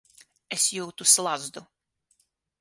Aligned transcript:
Es 0.55 0.63
jūtu 0.77 1.07
slazdu. 1.11 1.65